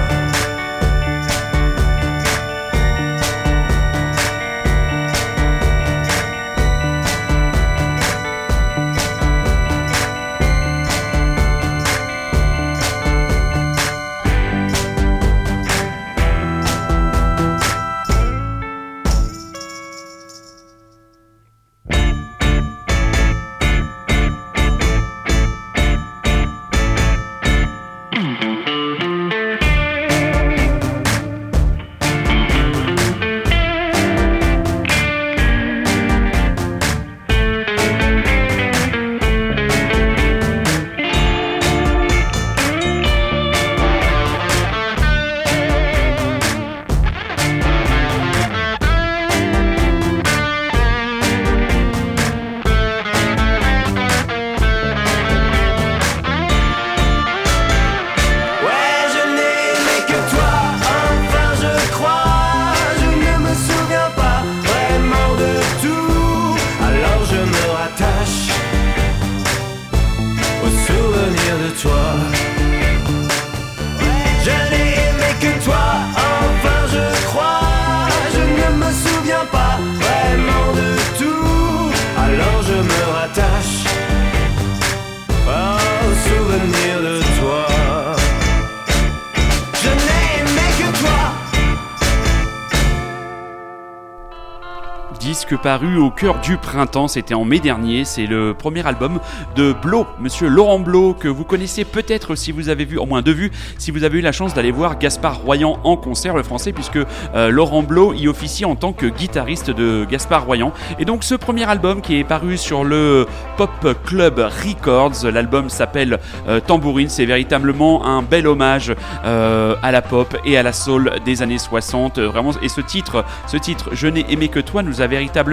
Paru 95.62 95.97
au 95.97 96.10
cœur 96.10 96.39
du 96.39 96.57
printemps, 96.57 97.07
c'était 97.07 97.34
en 97.34 97.43
mai 97.43 97.60
dernier, 97.60 98.05
c'est 98.05 98.26
le 98.26 98.53
premier 98.53 98.86
album 98.88 99.20
de 99.55 99.74
Blo, 99.74 100.07
monsieur 100.20 100.47
Laurent 100.47 100.80
Blo, 100.80 101.14
que 101.14 101.28
vous 101.28 101.43
connaissez 101.43 101.84
peut-être 101.84 102.36
si 102.36 102.51
vous 102.51 102.70
avez 102.70 102.86
vu, 102.86 102.97
au 102.97 103.05
moins 103.05 103.22
de 103.22 103.32
vues, 103.32 103.51
si 103.78 103.91
vous 103.91 104.03
avez 104.03 104.20
eu 104.20 104.22
la 104.22 104.32
chance 104.32 104.53
d'aller 104.53 104.72
voir 104.72 104.97
Gaspard 104.97 105.41
Royan 105.41 105.80
en 105.84 105.97
concert, 105.97 106.36
le 106.38 106.43
français, 106.43 106.72
puisque 106.72 106.99
euh, 107.36 107.49
Laurent 107.49 107.84
Blo 107.84 108.14
y 108.14 108.28
officie 108.28 108.66
en 108.66 108.76
tant 108.76 108.93
que 108.93 109.05
guitariste 109.05 109.72
de 109.72 110.05
Gaspard 110.10 110.45
Royan. 110.45 110.72
Et 110.97 111.05
donc 111.05 111.24
ce 111.24 111.36
premier 111.36 111.68
album 111.68 112.01
qui 112.01 112.18
est 112.18 112.24
paru 112.24 112.57
sur 112.57 112.84
le 112.84 113.28
Pop 113.57 113.70
Club 114.05 114.39
Records, 114.39 115.26
l'album 115.32 115.70
s'appelle 115.70 116.20
euh, 116.47 116.60
Tambourine, 116.60 117.10
c'est 117.10 117.26
véritablement 117.26 118.05
un 118.05 118.22
bel 118.22 118.47
hommage 118.47 118.93
euh, 119.26 119.76
à 119.84 119.91
la 119.91 120.01
pop 120.01 120.38
et 120.45 120.57
à 120.57 120.64
la 120.64 120.74
soul 120.74 121.12
des 121.26 121.41
années 121.41 121.57
60, 121.57 122.18
euh, 122.18 122.28
vraiment, 122.28 122.51
et 122.62 122.70
ce 122.70 122.82
titre, 122.82 123.26
ce 123.47 123.57
titre, 123.57 123.89
Je 123.93 124.07
n'ai 124.07 124.26
aimé 124.32 124.47
que 124.47 124.60
toi, 124.60 124.84
nous 124.84 125.01
a 125.01 125.07
véritablement 125.07 125.49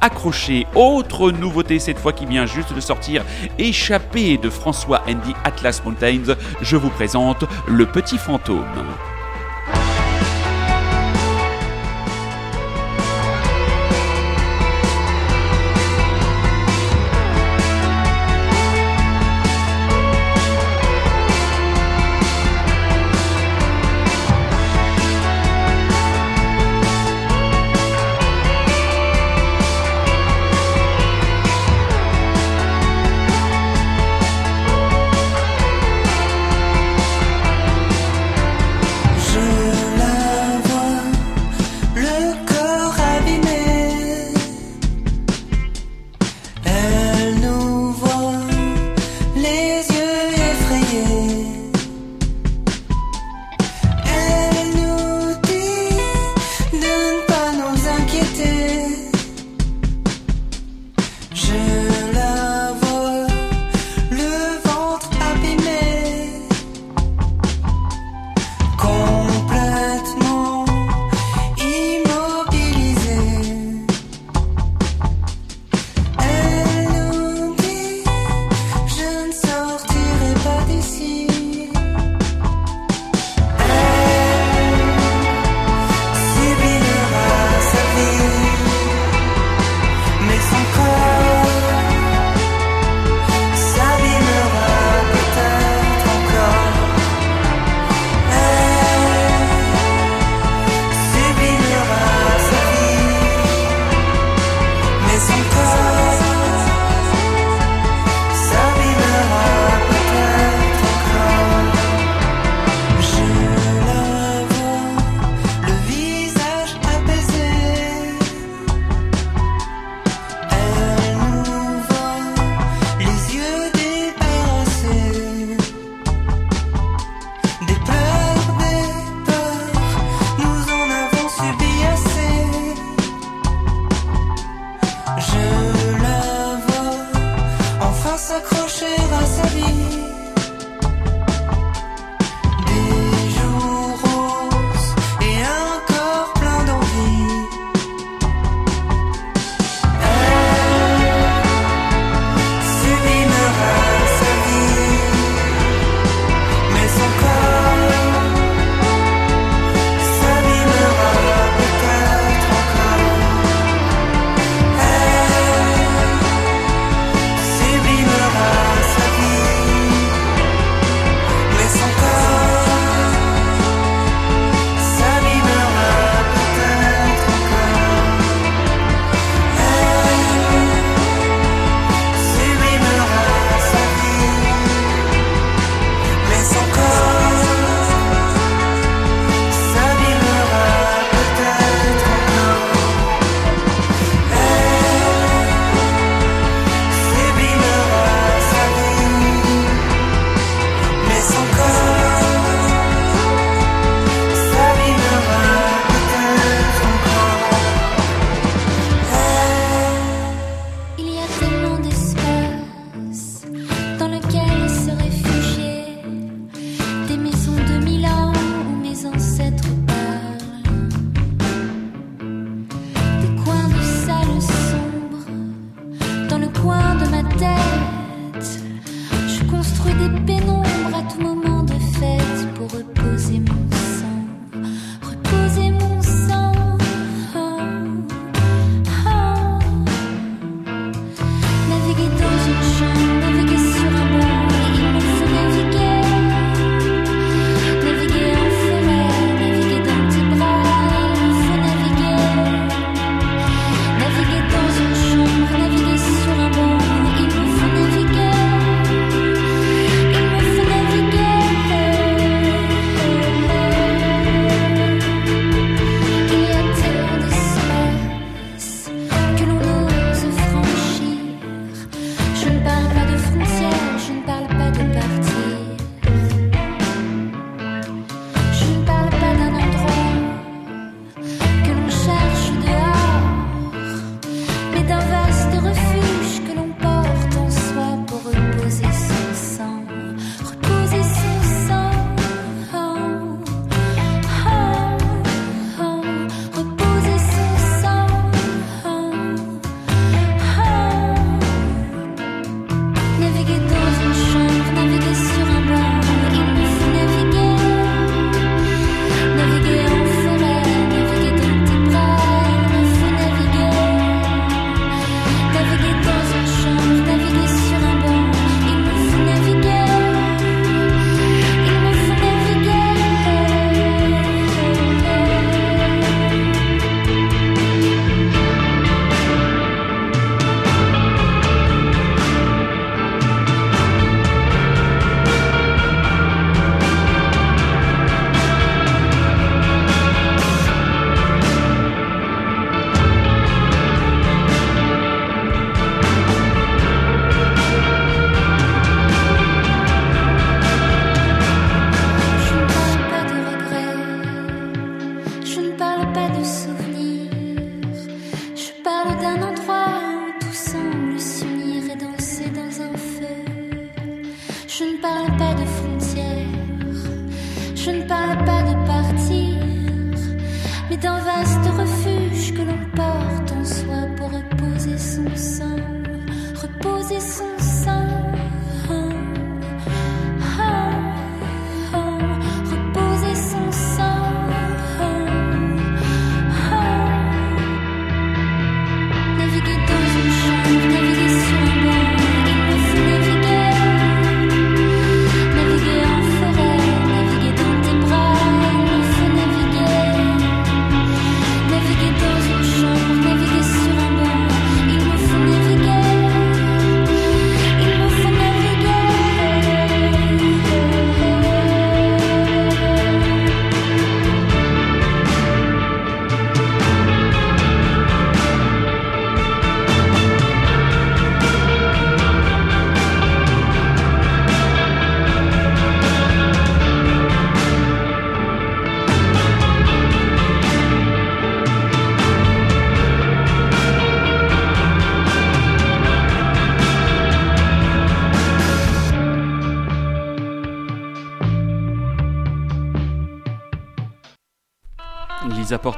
accroché. 0.00 0.66
Autre 0.74 1.30
nouveauté 1.30 1.78
cette 1.78 1.98
fois 1.98 2.12
qui 2.12 2.26
vient 2.26 2.46
juste 2.46 2.74
de 2.74 2.80
sortir, 2.80 3.24
échappé 3.58 4.38
de 4.38 4.50
François 4.50 5.02
Andy 5.08 5.34
Atlas 5.44 5.82
Mountains, 5.84 6.34
je 6.60 6.76
vous 6.76 6.90
présente 6.90 7.44
Le 7.66 7.86
Petit 7.86 8.18
Fantôme. 8.18 9.09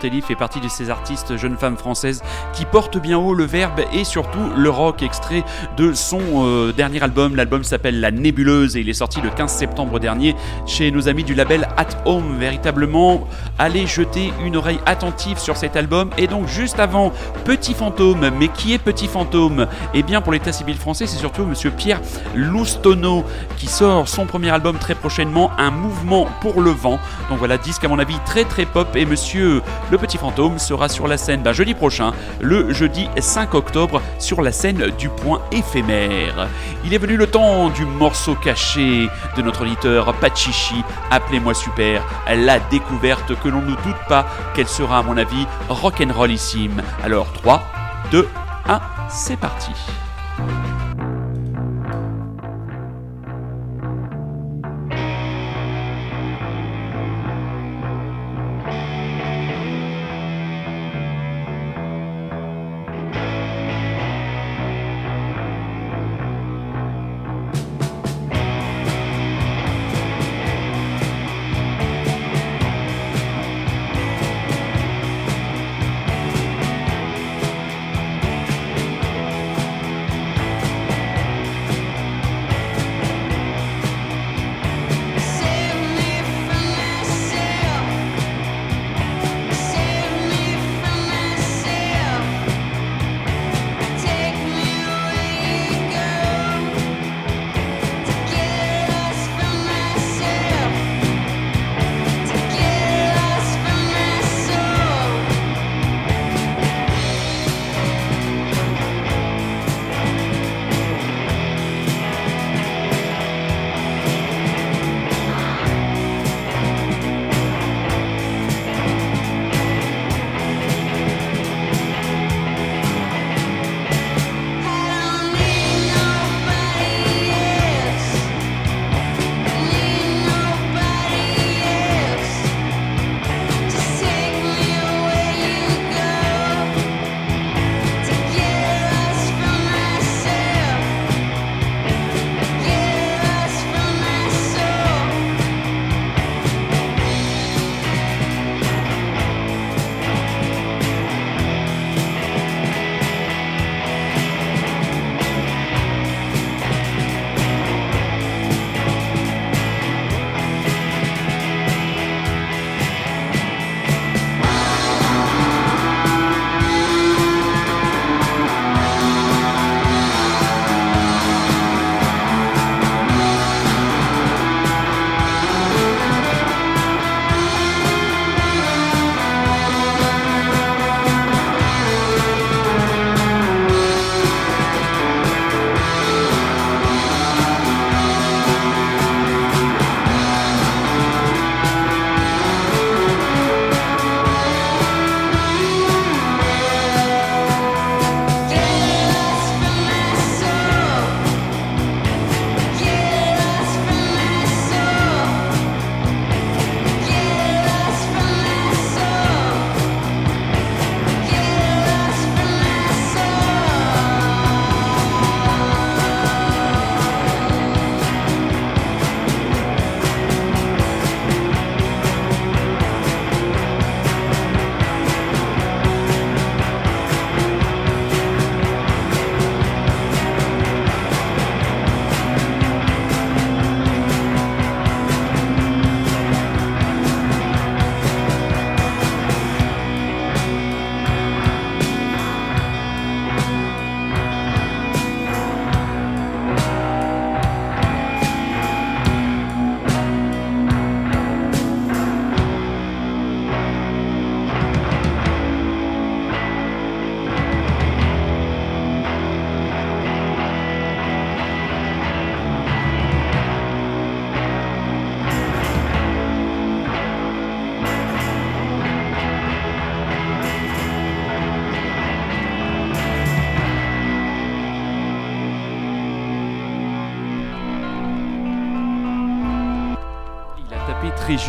Lisa 0.02 0.08
Portelli 0.08 0.20
fait 0.22 0.34
partie 0.34 0.60
de 0.60 0.68
ces 0.68 0.90
artistes 0.90 1.36
jeunes 1.36 1.56
femmes 1.56 1.76
françaises 1.76 2.22
qui 2.52 2.64
portent 2.64 2.98
bien 2.98 3.18
haut 3.18 3.34
le 3.34 3.44
verbe 3.44 3.80
et 3.92 4.04
surtout 4.04 4.50
le 4.56 4.68
rock 4.68 5.02
extrait 5.02 5.44
de 5.76 5.92
son 5.92 6.20
euh, 6.46 6.72
dernier 6.72 7.02
album. 7.02 7.36
L'album 7.36 7.62
s'appelle 7.62 8.00
La 8.00 8.10
Nébuleuse 8.10 8.76
et 8.76 8.80
il 8.80 8.88
est 8.88 8.94
sorti 8.94 9.20
le 9.20 9.30
15 9.30 9.52
septembre 9.52 10.00
dernier 10.00 10.34
chez 10.66 10.90
nos 10.90 11.08
amis 11.08 11.24
du 11.24 11.34
label 11.34 11.68
At 11.76 11.88
Home. 12.04 12.36
Véritablement, 12.38 13.28
allez 13.62 13.86
jeter 13.86 14.32
une 14.44 14.56
oreille 14.56 14.80
attentive 14.86 15.38
sur 15.38 15.56
cet 15.56 15.76
album. 15.76 16.10
Et 16.18 16.26
donc 16.26 16.48
juste 16.48 16.80
avant 16.80 17.12
Petit 17.44 17.74
Fantôme, 17.74 18.28
mais 18.36 18.48
qui 18.48 18.74
est 18.74 18.78
Petit 18.78 19.06
Fantôme? 19.06 19.68
Eh 19.94 20.02
bien 20.02 20.20
pour 20.20 20.32
l'état 20.32 20.50
civil 20.50 20.76
français, 20.76 21.06
c'est 21.06 21.16
surtout 21.16 21.44
Monsieur 21.44 21.70
Pierre 21.70 22.00
Loustono 22.34 23.24
qui 23.58 23.68
sort 23.68 24.08
son 24.08 24.26
premier 24.26 24.50
album 24.50 24.78
très 24.78 24.96
prochainement, 24.96 25.52
Un 25.58 25.70
mouvement 25.70 26.26
pour 26.40 26.60
le 26.60 26.70
vent. 26.70 26.98
Donc 27.30 27.38
voilà, 27.38 27.56
disque 27.56 27.84
à 27.84 27.88
mon 27.88 28.00
avis 28.00 28.18
très 28.26 28.42
très 28.44 28.66
pop 28.66 28.88
et 28.96 29.06
Monsieur 29.06 29.62
le 29.92 29.98
Petit 29.98 30.18
Fantôme 30.18 30.58
sera 30.58 30.88
sur 30.88 31.06
la 31.06 31.16
scène 31.16 31.42
d'un 31.42 31.52
jeudi 31.52 31.74
prochain, 31.74 32.12
le 32.40 32.72
jeudi 32.72 33.08
5 33.16 33.54
octobre, 33.54 34.02
sur 34.18 34.42
la 34.42 34.50
scène 34.50 34.90
du 34.98 35.08
Point 35.08 35.40
éphémère. 35.52 36.48
Il 36.84 36.94
est 36.94 36.98
venu 36.98 37.16
le 37.16 37.28
temps 37.28 37.70
du 37.70 37.84
morceau 37.84 38.34
caché 38.34 39.08
de 39.36 39.42
notre 39.42 39.62
auditeur 39.62 40.12
Pachichi, 40.14 40.82
appelez-moi 41.12 41.54
super, 41.54 42.02
la 42.28 42.58
découverte 42.58 43.40
que 43.40 43.51
l'on 43.52 43.62
ne 43.62 43.74
doute 43.82 44.02
pas 44.08 44.26
qu'elle 44.54 44.68
sera 44.68 44.98
à 44.98 45.02
mon 45.02 45.16
avis 45.16 45.46
rock'n'rollissime. 45.68 46.82
Alors 47.04 47.32
3, 47.32 47.62
2, 48.10 48.28
1, 48.68 48.80
c'est 49.08 49.38
parti. 49.38 49.72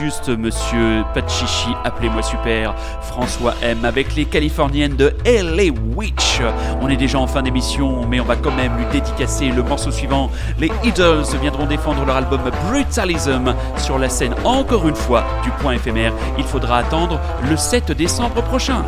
Juste, 0.03 0.27
monsieur 0.27 1.05
Pachichi, 1.13 1.69
appelez-moi 1.85 2.21
super, 2.21 2.75
François 3.03 3.53
M, 3.61 3.85
avec 3.85 4.15
les 4.15 4.25
Californiennes 4.25 4.97
de 4.97 5.13
LA 5.25 5.71
Witch. 5.95 6.41
On 6.81 6.89
est 6.89 6.97
déjà 6.97 7.19
en 7.19 7.27
fin 7.27 7.41
d'émission, 7.41 8.05
mais 8.05 8.19
on 8.19 8.25
va 8.25 8.35
quand 8.35 8.51
même 8.51 8.75
lui 8.77 8.85
dédicacer 8.91 9.47
le 9.47 9.63
morceau 9.63 9.91
suivant. 9.91 10.29
Les 10.59 10.69
Idols 10.83 11.23
viendront 11.41 11.67
défendre 11.67 12.03
leur 12.03 12.17
album 12.17 12.41
Brutalism 12.67 13.55
sur 13.77 13.97
la 13.97 14.09
scène, 14.09 14.35
encore 14.43 14.89
une 14.89 14.95
fois, 14.95 15.23
du 15.41 15.51
point 15.51 15.71
éphémère. 15.73 16.11
Il 16.37 16.43
faudra 16.43 16.79
attendre 16.79 17.21
le 17.49 17.55
7 17.55 17.93
décembre 17.93 18.43
prochain. 18.43 18.83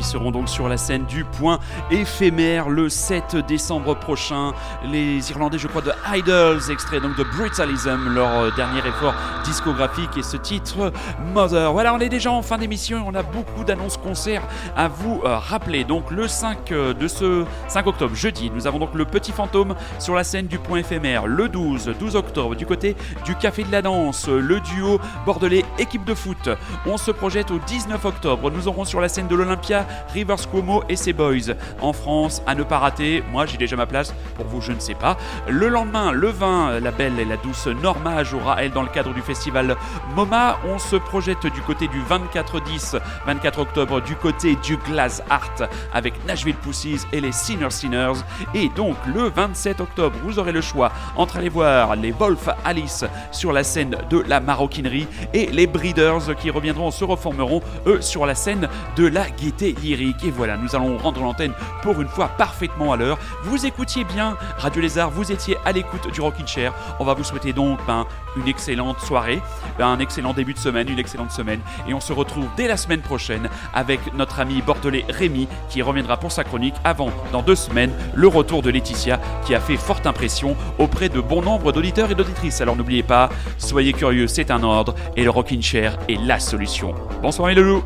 Ils 0.00 0.04
seront 0.04 0.30
donc 0.30 0.48
sur 0.48 0.66
la 0.66 0.78
scène 0.78 1.04
du 1.04 1.24
point 1.24 1.58
éphémère 1.90 2.70
le 2.70 2.88
7 2.88 3.36
décembre 3.46 3.94
prochain. 3.94 4.52
Les 4.82 5.30
Irlandais, 5.30 5.58
je 5.58 5.68
crois, 5.68 5.82
de 5.82 5.92
Idols, 6.14 6.70
extrait 6.70 7.00
donc 7.00 7.18
de 7.18 7.22
Brutalism, 7.22 8.08
leur 8.08 8.30
euh, 8.30 8.50
dernier 8.56 8.78
effort 8.78 9.12
discographique 9.44 10.16
et 10.16 10.22
ce 10.22 10.38
titre 10.38 10.90
Mother. 11.34 11.70
Voilà, 11.74 11.92
on 11.92 11.98
est 11.98 12.08
déjà 12.08 12.32
en 12.32 12.40
fin 12.40 12.56
d'émission, 12.56 13.04
on 13.06 13.14
a 13.14 13.22
beaucoup 13.22 13.62
d'annonces 13.62 13.98
concerts 13.98 14.42
à 14.74 14.88
vous 14.88 15.20
euh, 15.26 15.36
rappeler. 15.36 15.84
Donc 15.84 16.10
le 16.10 16.26
5 16.26 16.72
euh, 16.72 16.94
de 16.94 17.06
ce 17.06 17.44
5 17.68 17.86
octobre, 17.86 18.14
jeudi, 18.14 18.50
nous 18.54 18.66
avons 18.66 18.78
donc 18.78 18.94
le 18.94 19.04
Petit 19.04 19.32
Fantôme 19.32 19.74
sur 19.98 20.14
la 20.14 20.24
scène 20.24 20.46
du 20.46 20.58
point 20.58 20.78
éphémère. 20.78 21.26
Le 21.26 21.50
12, 21.50 21.92
12 22.00 22.16
octobre, 22.16 22.56
du 22.56 22.64
côté 22.64 22.96
du 23.26 23.34
Café 23.36 23.64
de 23.64 23.72
la 23.72 23.82
Danse, 23.82 24.28
le 24.28 24.60
duo 24.60 24.98
bordelais 25.26 25.66
équipe 25.78 26.06
de 26.06 26.14
foot. 26.14 26.48
On 26.86 26.96
se 26.96 27.10
projette 27.10 27.50
au 27.50 27.58
19 27.58 28.02
octobre, 28.02 28.50
nous 28.50 28.66
aurons 28.66 28.86
sur 28.86 29.02
la 29.02 29.10
scène 29.10 29.28
de 29.28 29.36
l'Olympia 29.36 29.86
Rivers 30.12 30.48
Cuomo 30.50 30.82
et 30.88 30.96
ses 30.96 31.12
boys. 31.12 31.54
En 31.80 31.92
France, 31.92 32.42
à 32.46 32.54
ne 32.54 32.62
pas 32.62 32.78
rater, 32.78 33.22
moi 33.30 33.46
j'ai 33.46 33.56
déjà 33.56 33.76
ma 33.76 33.86
place, 33.86 34.14
pour 34.36 34.46
vous 34.46 34.60
je 34.60 34.72
ne 34.72 34.80
sais 34.80 34.94
pas. 34.94 35.16
Le 35.48 35.68
lendemain, 35.68 36.12
le 36.12 36.28
20, 36.28 36.80
la 36.80 36.90
belle 36.90 37.18
et 37.18 37.24
la 37.24 37.36
douce 37.36 37.66
Norma 37.66 38.24
jouera 38.24 38.62
elle 38.62 38.72
dans 38.72 38.82
le 38.82 38.88
cadre 38.88 39.12
du 39.14 39.22
festival 39.22 39.76
MoMA. 40.14 40.58
On 40.68 40.78
se 40.78 40.96
projette 40.96 41.46
du 41.46 41.60
côté 41.62 41.88
du 41.88 42.00
24-10, 42.02 43.00
24 43.26 43.58
octobre, 43.58 44.00
du 44.00 44.16
côté 44.16 44.56
du 44.56 44.76
Glass 44.76 45.22
Art 45.30 45.68
avec 45.92 46.14
Nashville 46.26 46.56
Pussies 46.56 47.00
et 47.12 47.20
les 47.20 47.32
Sinner 47.32 47.70
Sinners. 47.70 48.20
Et 48.54 48.68
donc 48.70 48.96
le 49.06 49.28
27 49.28 49.80
octobre, 49.80 50.16
vous 50.22 50.38
aurez 50.38 50.52
le 50.52 50.60
choix 50.60 50.92
entre 51.16 51.36
aller 51.36 51.48
voir 51.48 51.96
les 51.96 52.12
Wolf 52.12 52.48
Alice 52.64 53.04
sur 53.30 53.52
la 53.52 53.64
scène 53.64 53.96
de 54.10 54.18
la 54.26 54.40
maroquinerie 54.40 55.06
et 55.34 55.46
les 55.46 55.66
Breeders 55.66 56.36
qui 56.40 56.50
reviendront, 56.50 56.90
se 56.90 57.04
reformeront 57.04 57.62
eux 57.86 58.00
sur 58.00 58.26
la 58.26 58.34
scène 58.34 58.68
de 58.96 59.06
la 59.06 59.28
gaieté 59.30 59.74
lyrique. 59.82 60.24
Et 60.24 60.30
voilà, 60.30 60.56
nous 60.56 60.74
allons 60.74 60.98
rendre 60.98 61.20
l'antenne 61.20 61.52
pour 61.82 62.00
une 62.00 62.08
fois 62.08 62.28
parfaitement 62.28 62.92
à 62.92 62.96
l'heure. 62.96 63.18
Vous 63.44 63.66
écoutiez 63.66 64.04
bien 64.04 64.36
Radio 64.58 64.82
Lézard, 64.82 65.10
vous 65.10 65.32
étiez 65.32 65.56
à 65.64 65.72
l'écoute 65.72 66.12
du 66.12 66.20
Rockin' 66.20 66.46
Chair. 66.46 66.72
On 66.98 67.04
va 67.04 67.14
vous 67.14 67.24
souhaiter 67.24 67.52
donc 67.52 67.78
ben, 67.86 68.06
une 68.36 68.48
excellente 68.48 69.00
soirée, 69.00 69.40
ben, 69.78 69.88
un 69.88 69.98
excellent 69.98 70.32
début 70.32 70.54
de 70.54 70.58
semaine, 70.58 70.88
une 70.88 70.98
excellente 70.98 71.32
semaine. 71.32 71.60
Et 71.88 71.94
on 71.94 72.00
se 72.00 72.12
retrouve 72.12 72.46
dès 72.56 72.68
la 72.68 72.76
semaine 72.76 73.00
prochaine 73.00 73.48
avec 73.74 74.00
notre 74.14 74.40
ami 74.40 74.62
bordelais 74.62 75.04
Rémi 75.08 75.48
qui 75.68 75.82
reviendra 75.82 76.16
pour 76.16 76.32
sa 76.32 76.44
chronique 76.44 76.74
avant, 76.84 77.10
dans 77.32 77.42
deux 77.42 77.56
semaines, 77.56 77.92
le 78.14 78.28
retour 78.28 78.62
de 78.62 78.70
Laetitia 78.70 79.20
qui 79.44 79.54
a 79.54 79.60
fait 79.60 79.76
forte 79.76 80.06
impression 80.06 80.56
auprès 80.78 81.08
de 81.08 81.20
bon 81.20 81.42
nombre 81.42 81.72
d'auditeurs 81.72 82.10
et 82.10 82.14
d'auditrices. 82.14 82.60
Alors 82.60 82.76
n'oubliez 82.76 83.02
pas, 83.02 83.30
soyez 83.58 83.92
curieux, 83.92 84.26
c'est 84.26 84.50
un 84.50 84.62
ordre 84.62 84.94
et 85.16 85.24
le 85.24 85.30
Rockin' 85.30 85.62
Chair 85.62 85.98
est 86.08 86.20
la 86.20 86.38
solution. 86.38 86.94
Bonsoir 87.22 87.48
les 87.48 87.54
loulous 87.54 87.84